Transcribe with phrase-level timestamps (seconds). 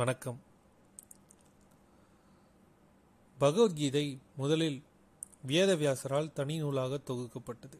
[0.00, 0.40] வணக்கம்.
[3.38, 4.82] பகவத்கீதை முதலில்
[5.46, 7.78] வேதவியாசரால் தனி நூலாக தொகுக்கப்பட்டது.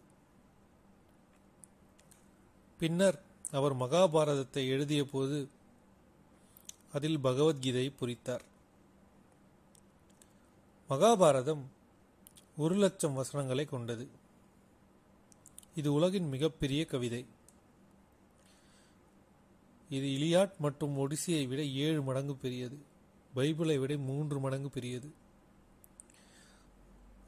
[2.78, 5.48] பின்னர் அவர் மகாபாரதத்தை எழுதியபோது
[6.92, 8.42] அதில் பகவத்கீதை புரித்தார்.
[10.88, 11.62] மகாபாரதம்
[12.56, 14.08] ஒரு லட்சம் வசனங்களை கொண்டது.
[15.74, 17.26] இது உலகின் மிகப்பெரிய கவிதை.
[19.90, 22.78] இது இலியாட் மற்றும் ஒடிசியை விட ஏழு மடங்கு பெரியது.
[23.34, 25.12] பைபிளை விட மூன்று மடங்கு பெரியது.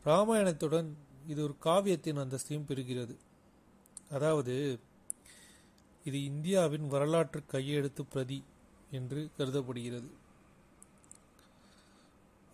[0.05, 0.91] ராமாயணத்துடன்
[1.27, 3.17] இது ஒரு காவியத்தின் அந்தஸ்தையும் பெறுகிறது.
[4.11, 4.79] அதாவது
[6.05, 8.43] இது இந்தியாவின் வரலாற்று கையெழுத்து பிரதி
[8.91, 10.11] என்று கருதப்படுகிறது.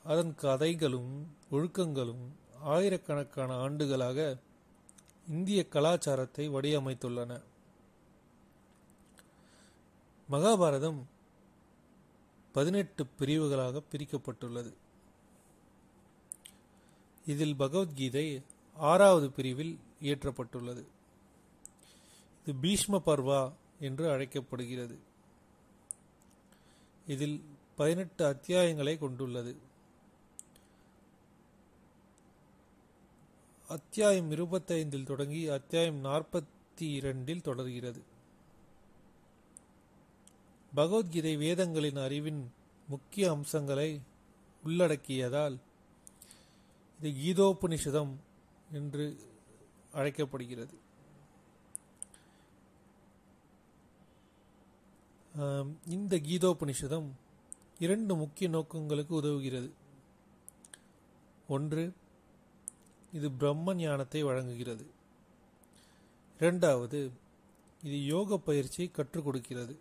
[0.05, 1.13] அதன் கதைகளும்
[1.51, 2.25] ஒழுக்கங்களும்
[2.61, 4.37] ஆயிரக்கணக்கான ஆண்டுகளாக
[5.29, 7.41] இந்திய கலாச்சாரத்தை வடிவமைத்துள்ளன.
[10.31, 11.05] மகாபாரதம்
[12.53, 14.75] பதினெட்டு பிரிவுகளாக பிரிக்கப்பட்டுள்ளது.
[17.27, 18.43] இதில் பகவத்கீதை
[18.75, 20.87] ஆறாவது பிரிவில் இயற்றப்பட்டுள்ளது.
[22.47, 24.99] இது பீஷ்ம பர்வா என்று அழைக்கப்படுகிறது.
[27.07, 27.45] இதில்
[27.77, 29.57] பதினெட்டு அத்தியாயங்களை கொண்டுள்ளது.
[33.69, 38.17] அத்தியாயம் இருபத்தைந்தில் தொடங்கி அத்தியாயம் நாற்பத்தி இரண்டில் தொடர்கிறது.
[40.75, 42.41] பகவத்கீதை வேதங்களின் அறிவின்
[42.89, 43.91] முக்கிய அம்சங்களை
[44.65, 45.57] உள்ளடக்கியதால்
[47.01, 48.13] இது கீதோபனிஷதம்
[48.79, 49.05] என்று
[49.93, 50.75] அழைக்கப்படுகிறது.
[55.97, 57.09] இந்த கீதோபனிஷதம்
[57.85, 59.71] இரண்டு முக்கிய நோக்கங்களுக்கு உதவுகிறது.
[61.49, 61.85] ஒன்று
[63.13, 64.87] இது பிரம்ம ஞானத்தை வழங்குகிறது.
[66.39, 67.01] இரண்டாவது
[67.83, 69.75] இது யோக பயிற்சியை கற்றுக் கொடுக்கிறது.